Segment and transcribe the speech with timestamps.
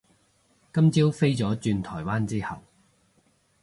[0.73, 2.57] 今朝飛咗轉台灣之後